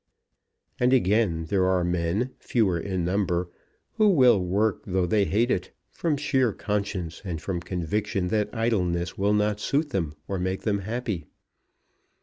[0.79, 3.51] And again there are men, fewer in number,
[3.97, 9.15] who will work though they hate it, from sheer conscience and from conviction that idleness
[9.15, 11.27] will not suit them or make them happy.